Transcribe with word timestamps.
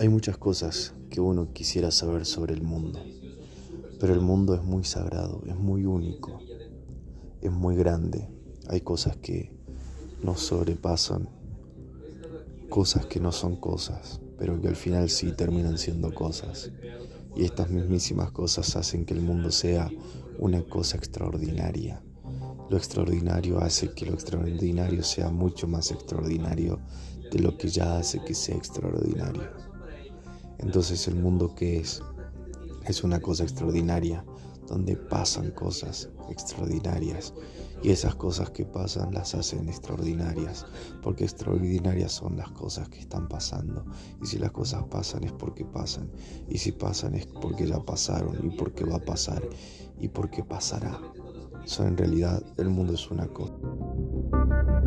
Hay 0.00 0.08
muchas 0.08 0.38
cosas 0.38 0.94
que 1.10 1.20
uno 1.20 1.52
quisiera 1.52 1.90
saber 1.90 2.24
sobre 2.24 2.54
el 2.54 2.62
mundo, 2.62 3.04
pero 4.00 4.14
el 4.14 4.22
mundo 4.22 4.54
es 4.54 4.62
muy 4.62 4.82
sagrado, 4.82 5.42
es 5.46 5.56
muy 5.56 5.84
único, 5.84 6.40
es 7.42 7.52
muy 7.52 7.76
grande. 7.76 8.26
Hay 8.68 8.80
cosas 8.80 9.18
que 9.18 9.52
nos 10.22 10.40
sobrepasan, 10.40 11.28
cosas 12.70 13.04
que 13.04 13.20
no 13.20 13.30
son 13.30 13.56
cosas, 13.56 14.22
pero 14.38 14.58
que 14.58 14.68
al 14.68 14.76
final 14.76 15.10
sí 15.10 15.32
terminan 15.32 15.76
siendo 15.76 16.14
cosas. 16.14 16.72
Y 17.36 17.44
estas 17.44 17.68
mismísimas 17.68 18.30
cosas 18.30 18.74
hacen 18.76 19.04
que 19.04 19.12
el 19.12 19.20
mundo 19.20 19.50
sea 19.50 19.90
una 20.38 20.62
cosa 20.62 20.96
extraordinaria. 20.96 22.02
Lo 22.70 22.78
extraordinario 22.78 23.58
hace 23.58 23.92
que 23.92 24.06
lo 24.06 24.14
extraordinario 24.14 25.02
sea 25.02 25.28
mucho 25.28 25.68
más 25.68 25.90
extraordinario 25.90 26.80
de 27.30 27.38
lo 27.40 27.58
que 27.58 27.68
ya 27.68 27.98
hace 27.98 28.24
que 28.24 28.32
sea 28.32 28.56
extraordinario. 28.56 29.69
Entonces 30.62 31.08
el 31.08 31.16
mundo 31.16 31.54
que 31.54 31.78
es 31.78 32.02
es 32.86 33.04
una 33.04 33.20
cosa 33.20 33.44
extraordinaria, 33.44 34.24
donde 34.66 34.96
pasan 34.96 35.50
cosas 35.50 36.08
extraordinarias 36.28 37.34
y 37.82 37.90
esas 37.90 38.14
cosas 38.14 38.50
que 38.50 38.64
pasan 38.64 39.12
las 39.12 39.34
hacen 39.34 39.68
extraordinarias, 39.68 40.66
porque 41.02 41.24
extraordinarias 41.24 42.12
son 42.12 42.36
las 42.36 42.50
cosas 42.50 42.88
que 42.88 43.00
están 43.00 43.28
pasando 43.28 43.84
y 44.22 44.26
si 44.26 44.38
las 44.38 44.52
cosas 44.52 44.84
pasan 44.84 45.24
es 45.24 45.32
porque 45.32 45.64
pasan 45.64 46.10
y 46.48 46.58
si 46.58 46.72
pasan 46.72 47.14
es 47.14 47.26
porque 47.26 47.66
ya 47.66 47.80
pasaron 47.80 48.38
y 48.44 48.50
porque 48.56 48.84
va 48.84 48.96
a 48.96 49.04
pasar 49.04 49.42
y 49.98 50.08
porque 50.08 50.44
pasará. 50.44 50.98
Son 51.64 51.88
en 51.88 51.96
realidad 51.96 52.42
el 52.56 52.70
mundo 52.70 52.94
es 52.94 53.10
una 53.10 53.26
cosa. 53.28 54.79